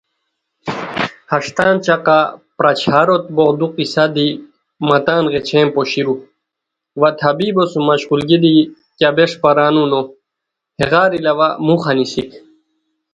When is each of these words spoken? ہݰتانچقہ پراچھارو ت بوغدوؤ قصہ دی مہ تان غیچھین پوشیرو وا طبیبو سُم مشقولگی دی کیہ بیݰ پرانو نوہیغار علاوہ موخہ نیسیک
ہݰتانچقہ 1.31 2.19
پراچھارو 2.57 3.15
ت 3.21 3.25
بوغدوؤ 3.35 3.71
قصہ 3.75 4.05
دی 4.15 4.27
مہ 4.87 4.97
تان 5.05 5.23
غیچھین 5.33 5.67
پوشیرو 5.73 6.15
وا 6.99 7.09
طبیبو 7.21 7.63
سُم 7.71 7.83
مشقولگی 7.87 8.37
دی 8.43 8.55
کیہ 8.97 9.09
بیݰ 9.15 9.31
پرانو 9.41 9.83
نوہیغار 9.91 11.11
علاوہ 11.19 11.47
موخہ 11.65 11.91
نیسیک 11.97 12.29